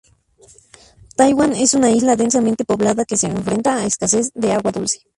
[1.15, 5.01] Taiwán es una isla densamente poblada que se enfrenta a escasez de agua dulce.